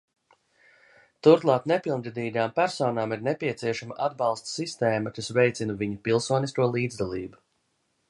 Turklāt 1.27 1.67
nepilngadīgām 1.71 2.55
personām 2.61 3.15
ir 3.17 3.23
nepieciešama 3.29 3.99
atbalsta 4.09 4.53
sistēma, 4.57 5.15
kas 5.19 5.33
veicina 5.41 5.81
viņu 5.85 6.03
pilsonisko 6.09 6.73
līdzdalību. 6.77 7.45